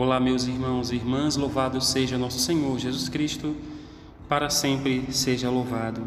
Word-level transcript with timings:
Olá, 0.00 0.20
meus 0.20 0.46
irmãos 0.46 0.92
e 0.92 0.94
irmãs, 0.94 1.34
louvado 1.34 1.80
seja 1.80 2.16
nosso 2.16 2.38
Senhor 2.38 2.78
Jesus 2.78 3.08
Cristo, 3.08 3.56
para 4.28 4.48
sempre 4.48 5.12
seja 5.12 5.50
louvado. 5.50 6.06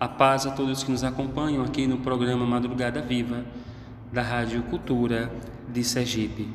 A 0.00 0.08
paz 0.08 0.46
a 0.46 0.52
todos 0.52 0.82
que 0.82 0.90
nos 0.90 1.04
acompanham 1.04 1.62
aqui 1.62 1.86
no 1.86 1.98
programa 1.98 2.46
Madrugada 2.46 3.02
Viva 3.02 3.44
da 4.10 4.22
Rádio 4.22 4.62
Cultura 4.62 5.30
de 5.68 5.84
Sergipe. 5.84 6.48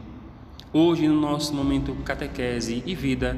Hoje, 0.73 1.07
no 1.07 1.21
nosso 1.21 1.54
momento 1.54 1.93
catequese 2.04 2.82
e 2.87 2.96
vida, 2.96 3.37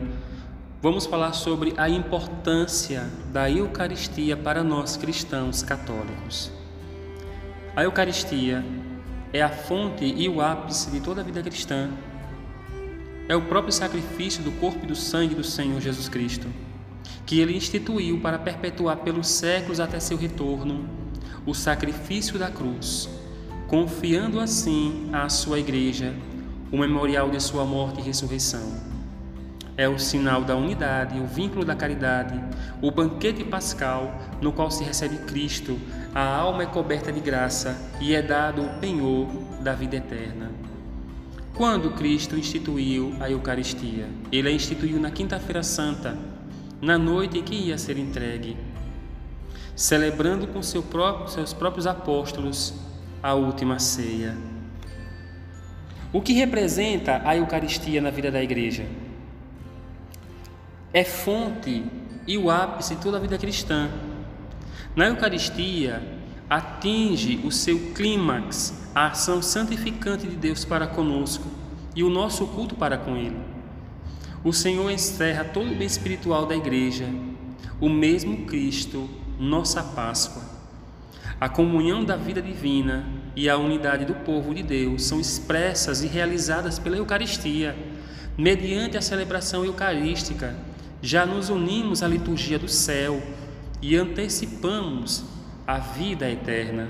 vamos 0.81 1.05
falar 1.05 1.34
sobre 1.34 1.73
a 1.76 1.90
importância 1.90 3.02
da 3.34 3.52
Eucaristia 3.52 4.38
para 4.38 4.63
nós 4.63 4.95
cristãos 4.95 5.62
católicos. 5.62 6.54
A 7.76 7.84
Eucaristia 7.84 8.63
é 9.34 9.41
a 9.41 9.49
fonte 9.49 10.05
e 10.05 10.30
o 10.30 10.40
ápice 10.40 10.90
de 10.90 11.02
toda 11.02 11.20
a 11.20 11.23
vida 11.26 11.44
cristã 11.44 11.90
é 13.30 13.36
o 13.36 13.42
próprio 13.44 13.72
sacrifício 13.72 14.44
do 14.44 14.52
corpo 14.54 14.84
e 14.84 14.88
do 14.88 14.96
sangue 14.96 15.36
do 15.36 15.44
Senhor 15.44 15.80
Jesus 15.80 16.10
Cristo, 16.10 16.48
que 17.28 17.40
ele 17.40 17.55
instituiu 17.55 18.20
para 18.20 18.40
perpetuar 18.40 18.98
pelos 18.98 19.28
séculos 19.28 19.80
até 19.80 20.00
seu 20.00 20.18
retorno 20.18 20.90
o 21.46 21.54
sacrifício 21.54 22.40
da 22.40 22.50
cruz, 22.50 23.08
confiando 23.68 24.40
assim 24.40 25.12
à 25.14 25.30
sua 25.30 25.60
igreja 25.60 26.16
o 26.72 26.78
memorial 26.78 27.30
de 27.30 27.40
sua 27.40 27.66
morte 27.66 28.00
e 28.00 28.04
ressurreição. 28.04 28.90
É 29.77 29.88
o 29.88 30.00
sinal 30.00 30.44
da 30.44 30.55
unidade, 30.55 31.20
o 31.20 31.27
vínculo 31.27 31.64
da 31.64 31.76
caridade, 31.76 32.34
o 32.82 32.90
banquete 32.90 33.44
pascal 33.44 34.12
no 34.41 34.52
qual 34.52 34.72
se 34.72 34.84
recebe 34.84 35.18
Cristo, 35.20 35.80
a 36.16 36.36
alma 36.36 36.64
é 36.64 36.66
coberta 36.66 37.12
de 37.12 37.20
graça 37.20 37.77
e 38.02 38.16
é 38.16 38.24
dado 38.24 38.64
o 38.64 38.80
penhor 38.80 39.27
da 39.62 39.74
vida 39.74 39.98
eterna. 39.98 40.52
Quando 41.60 41.91
Cristo 41.91 42.38
instituiu 42.38 43.13
a 43.20 43.29
Eucaristia? 43.29 44.07
Ele 44.32 44.48
a 44.48 44.52
instituiu 44.54 44.98
na 44.98 45.12
Quinta-feira 45.12 45.62
Santa, 45.62 46.18
na 46.82 46.98
noite 46.98 47.38
em 47.38 47.43
que 47.43 47.54
ia 47.54 47.77
ser 47.77 47.98
entregue, 47.98 48.55
celebrando 49.76 50.48
com 50.48 50.63
seu 50.63 50.82
próprio, 50.82 51.27
seus 51.27 51.52
próprios 51.52 51.85
apóstolos 51.85 52.74
a 53.21 53.34
última 53.34 53.77
ceia. 53.77 54.37
O 56.13 56.21
que 56.21 56.32
representa 56.32 57.21
a 57.26 57.35
Eucaristia 57.35 57.99
na 57.99 58.10
vida 58.10 58.32
da 58.32 58.41
igreja? 58.41 58.85
É 60.93 61.04
fonte 61.04 61.84
e 62.26 62.37
o 62.37 62.49
ápice 62.49 62.96
de 62.96 63.02
toda 63.02 63.18
a 63.18 63.20
vida 63.20 63.37
cristã. 63.37 63.90
Na 64.96 65.07
Eucaristia, 65.07 66.02
atinge 66.50 67.40
o 67.44 67.52
seu 67.52 67.92
clímax, 67.94 68.90
a 68.96 69.08
ação 69.08 69.42
santificante 69.42 70.25
de 70.25 70.36
Deus 70.36 70.66
para 70.66 70.88
conosco 70.88 71.46
e 71.96 72.03
o 72.03 72.09
nosso 72.09 72.47
culto 72.47 72.75
para 72.75 72.97
com 72.97 73.16
Ele. 73.16 73.38
O 74.44 74.52
Senhor 74.52 74.90
encerra 74.90 75.44
todo 75.44 75.72
o 75.72 75.75
bem 75.75 75.86
espiritual 75.86 76.46
da 76.46 76.56
igreja, 76.56 77.06
o 77.80 77.88
mesmo 77.88 78.46
Cristo, 78.46 79.08
nossa 79.38 79.84
Páscoa. 79.84 80.42
A 81.40 81.47
comunhão 81.47 82.03
da 82.03 82.16
vida 82.16 82.42
divina 82.42 83.06
e 83.36 83.47
a 83.47 83.58
unidade 83.58 84.03
do 84.03 84.14
povo 84.14 84.53
de 84.53 84.64
Deus 84.64 85.03
são 85.03 85.20
expressas 85.20 86.02
e 86.02 86.08
realizadas 86.08 86.80
pela 86.80 86.97
Eucaristia. 86.97 87.75
Mediante 88.38 88.97
a 88.97 89.02
celebração 89.02 89.64
eucarística, 89.64 90.56
já 91.02 91.25
nos 91.25 91.50
unimos 91.50 92.02
à 92.02 92.08
liturgia 92.08 92.58
do 92.58 92.68
céu 92.68 93.22
e 93.81 93.96
antecipamos 93.96 95.24
a 95.69 95.78
vida 95.78 96.28
eterna. 96.28 96.89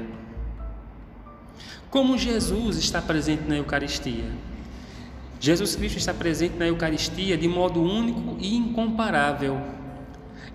Como 1.89 2.17
Jesus 2.17 2.77
está 2.77 3.02
presente 3.02 3.44
na 3.45 3.58
Eucaristia? 3.58 4.23
Jesus 5.38 5.75
Cristo 5.75 5.97
está 5.97 6.13
presente 6.13 6.55
na 6.55 6.66
Eucaristia 6.66 7.35
de 7.35 7.45
modo 7.45 7.84
único 7.84 8.38
e 8.39 8.56
incomparável. 8.56 9.59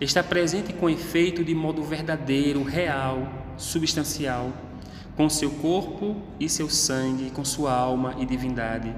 Está 0.00 0.22
presente 0.22 0.72
com 0.72 0.88
efeito 0.88 1.44
de 1.44 1.54
modo 1.54 1.82
verdadeiro, 1.82 2.62
real, 2.62 3.30
substancial, 3.58 4.50
com 5.14 5.28
seu 5.28 5.50
corpo 5.50 6.16
e 6.40 6.48
seu 6.48 6.70
sangue, 6.70 7.30
com 7.30 7.44
sua 7.44 7.74
alma 7.74 8.14
e 8.18 8.24
divindade. 8.24 8.90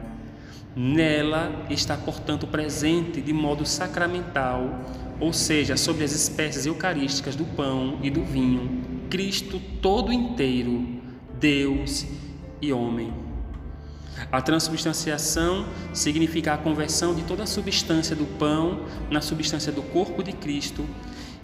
Nela 0.77 1.67
está, 1.69 1.97
portanto, 1.97 2.47
presente 2.47 3.21
de 3.21 3.33
modo 3.33 3.67
sacramental, 3.67 4.85
ou 5.19 5.33
seja, 5.33 5.77
sobre 5.77 6.05
as 6.05 6.13
espécies 6.13 6.65
eucarísticas 6.65 7.35
do 7.35 7.45
pão 7.45 7.99
e 8.05 8.09
do 8.09 8.23
vinho, 8.23 8.96
Cristo 9.11 9.61
todo 9.81 10.13
inteiro, 10.13 10.85
Deus 11.39 12.07
e 12.61 12.73
homem. 12.73 13.13
A 14.33 14.41
transubstanciação 14.41 15.67
significa 15.93 16.55
a 16.55 16.59
conversão 16.59 17.15
de 17.15 17.23
toda 17.23 17.43
a 17.43 17.47
substância 17.47 18.17
do 18.17 18.25
pão 18.39 18.87
na 19.11 19.21
substância 19.21 19.71
do 19.71 19.83
corpo 19.83 20.23
de 20.23 20.33
Cristo 20.33 20.85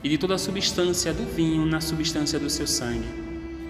e 0.03 0.09
de 0.09 0.19
toda 0.19 0.35
a 0.35 0.39
substância 0.39 1.13
do 1.13 1.25
vinho 1.25 1.65
na 1.67 1.81
substância 1.81 2.39
do 2.39 2.51
seu 2.51 2.67
sangue. 2.67 3.07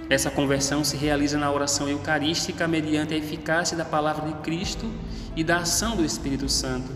Essa 0.09 0.31
conversão 0.31 0.85
se 0.85 0.97
realiza 0.97 1.37
na 1.37 1.51
oração 1.51 1.89
eucarística 1.89 2.67
mediante 2.69 3.13
a 3.13 3.17
eficácia 3.17 3.77
da 3.77 3.85
palavra 3.85 4.27
de 4.27 4.35
Cristo 4.43 4.91
e 5.37 5.43
da 5.43 5.59
ação 5.59 5.97
do 5.97 6.05
Espírito 6.05 6.49
Santo. 6.49 6.91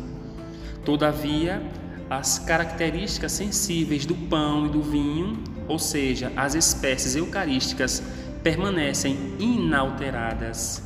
Todavia, 0.85 1.63
as 2.09 2.39
características 2.39 3.33
sensíveis 3.33 4.07
do 4.07 4.15
pão 4.15 4.67
e 4.67 4.69
do 4.71 4.83
vinho 4.83 5.56
ou 5.69 5.79
seja, 5.79 6.33
as 6.37 6.55
espécies 6.55 7.17
eucarísticas 7.17 8.03
permanecem 8.43 9.17
inalteradas. 9.39 10.83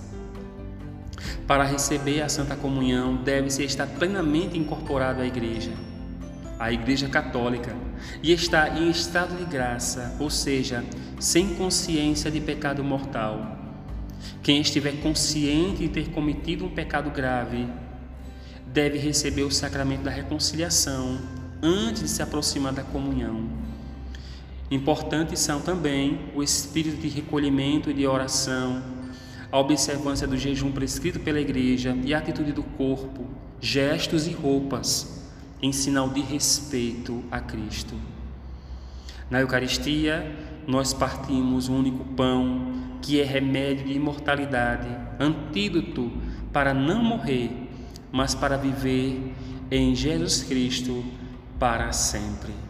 Para 1.46 1.64
receber 1.64 2.22
a 2.22 2.28
Santa 2.28 2.56
Comunhão, 2.56 3.16
deve-se 3.16 3.64
estar 3.64 3.86
plenamente 3.86 4.56
incorporado 4.56 5.20
à 5.20 5.26
Igreja, 5.26 5.72
à 6.58 6.72
Igreja 6.72 7.08
Católica, 7.08 7.74
e 8.22 8.32
estar 8.32 8.80
em 8.80 8.88
estado 8.88 9.36
de 9.36 9.44
graça, 9.44 10.16
ou 10.19 10.30
seja, 10.30 10.84
sem 11.19 11.54
consciência 11.54 12.30
de 12.30 12.40
pecado 12.40 12.82
mortal. 12.82 13.58
Quem 14.42 14.60
estiver 14.60 15.00
consciente 15.02 15.82
de 15.82 15.88
ter 15.88 16.10
cometido 16.10 16.64
um 16.64 16.70
pecado 16.70 17.10
grave, 17.10 17.66
deve 18.72 18.98
receber 18.98 19.42
o 19.42 19.50
sacramento 19.50 20.02
da 20.02 20.10
reconciliação 20.10 21.19
antes 21.62 22.02
de 22.02 22.08
se 22.08 22.22
aproximar 22.22 22.72
da 22.72 22.82
comunhão. 22.82 23.48
Importantes 24.70 25.41
são 25.41 25.60
também 25.60 26.20
o 26.32 26.42
espírito 26.42 26.98
de 26.98 27.08
recolhimento 27.08 27.91
e 27.91 27.94
de 27.94 28.06
oração, 28.06 28.81
a 29.50 29.58
observância 29.58 30.28
do 30.28 30.36
jejum 30.36 30.70
prescrito 30.70 31.19
pela 31.19 31.41
Igreja 31.41 31.97
e 32.04 32.14
a 32.14 32.19
atitude 32.19 32.53
do 32.53 32.62
corpo, 32.62 33.26
gestos 33.60 34.28
e 34.28 34.32
roupas, 34.32 35.28
em 35.60 35.72
sinal 35.72 36.08
de 36.08 36.20
respeito 36.20 37.25
a 37.32 37.41
Cristo. 37.41 37.97
Na 39.28 39.41
Eucaristia, 39.41 40.25
nós 40.69 40.92
partimos 40.92 41.69
o 41.69 41.72
único 41.72 42.04
pão 42.14 42.72
que 43.02 43.20
é 43.20 43.25
remédio 43.25 43.87
de 43.87 43.94
imortalidade, 43.94 44.88
antídoto 45.19 46.12
para 46.52 46.72
não 46.72 47.02
morrer, 47.02 47.50
mas 48.12 48.37
para 48.37 48.56
viver 48.56 49.34
em 49.69 49.97
Jesus 49.97 50.44
Cristo 50.44 51.04
para 51.58 51.92
sempre. 51.92 52.69